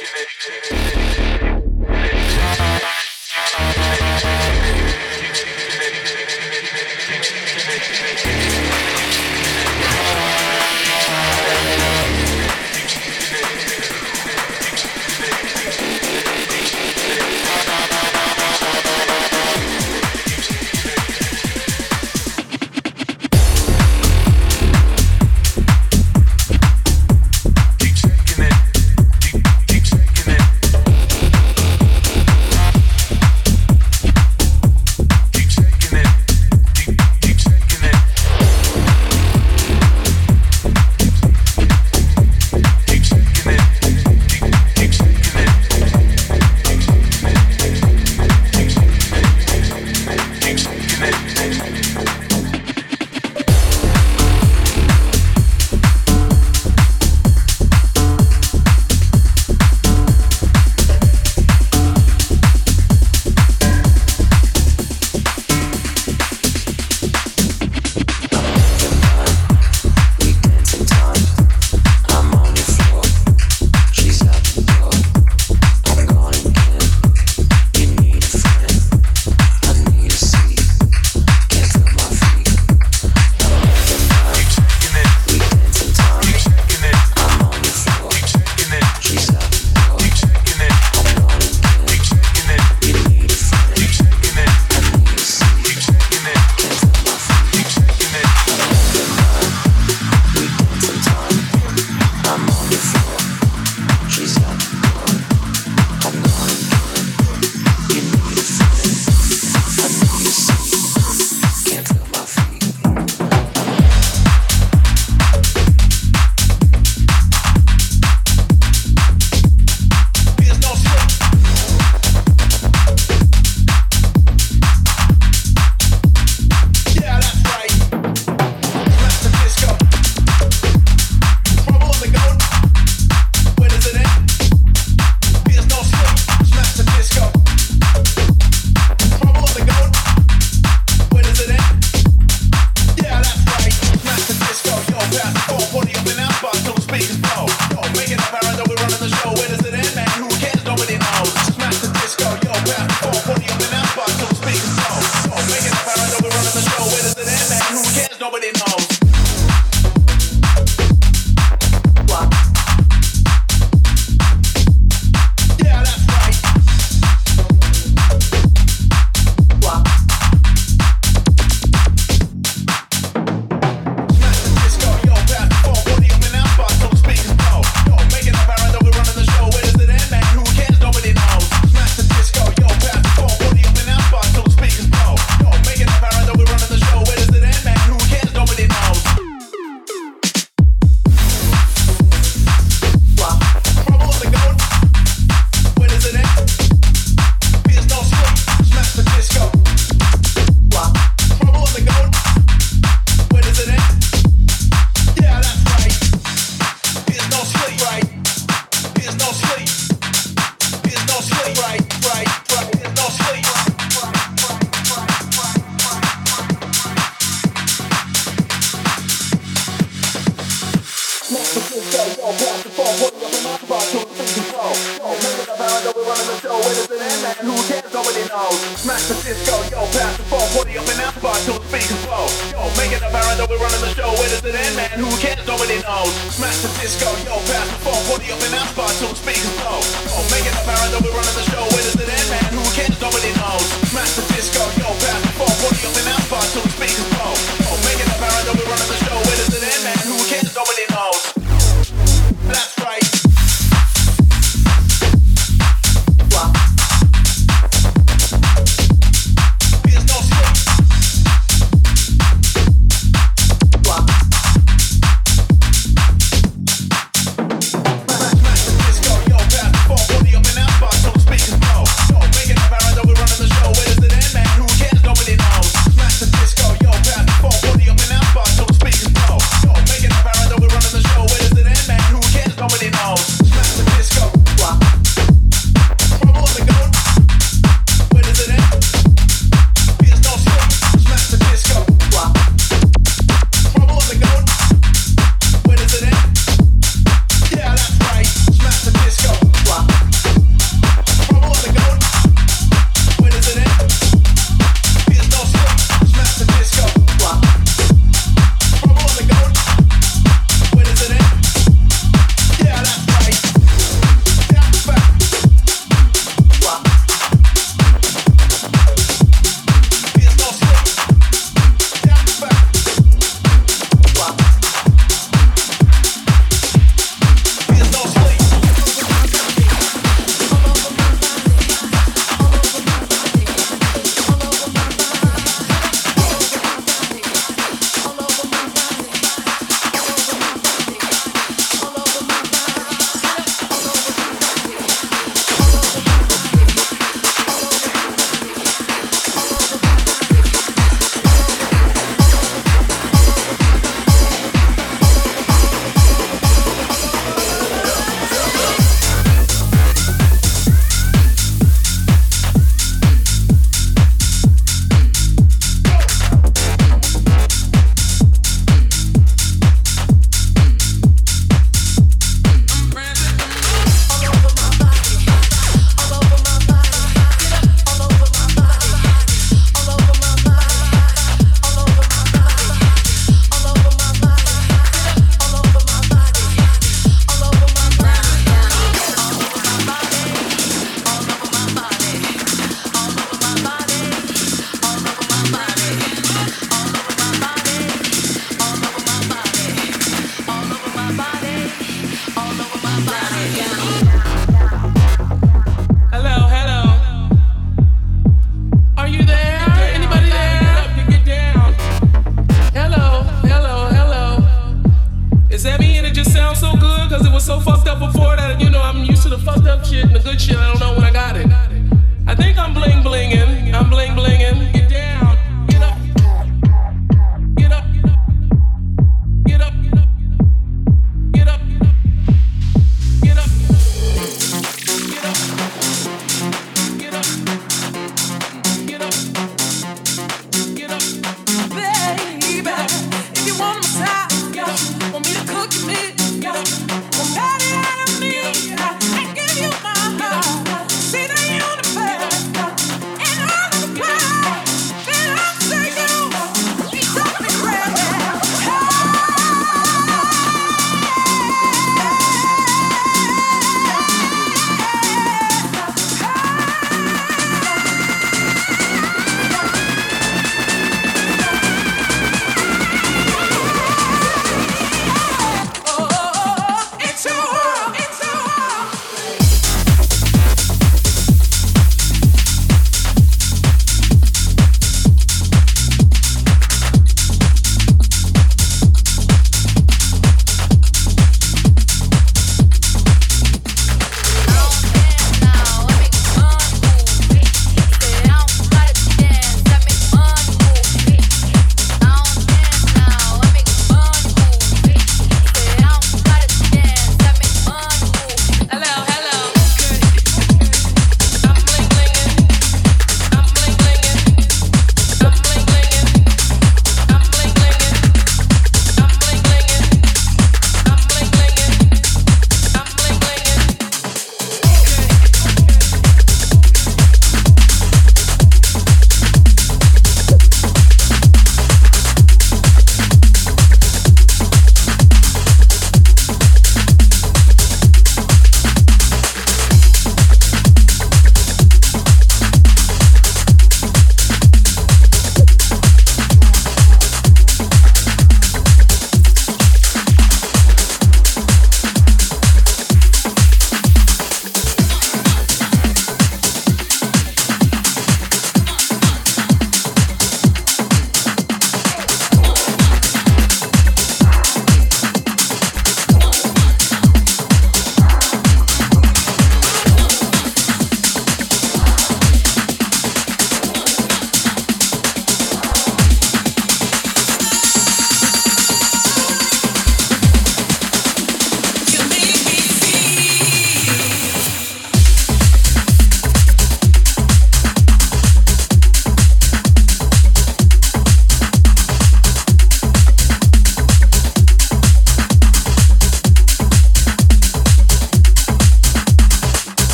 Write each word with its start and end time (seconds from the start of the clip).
Keep 0.00 0.70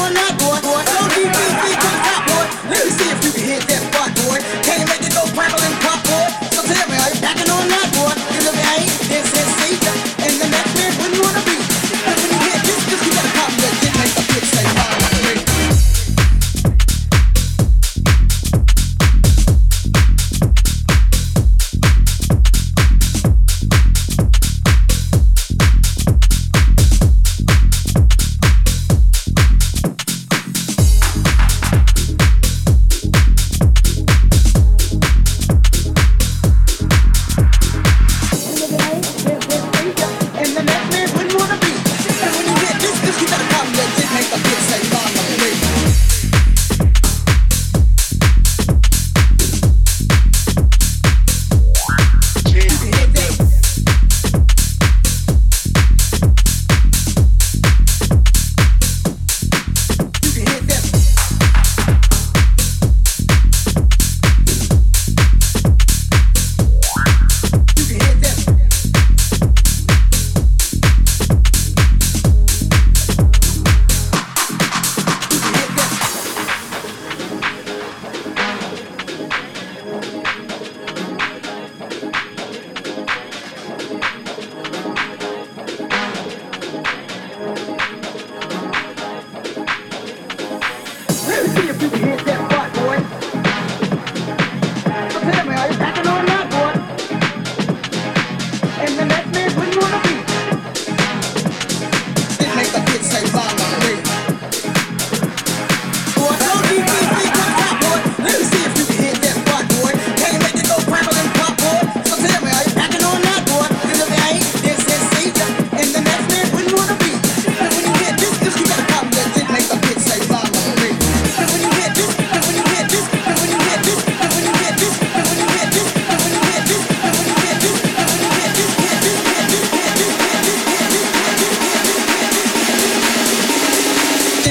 will 0.00 0.14
not 0.14 0.39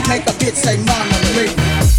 make 0.10 0.24
a 0.24 0.32
bitch 0.32 0.55
say 0.55 0.76
mama 0.78 1.20
me. 1.36 1.99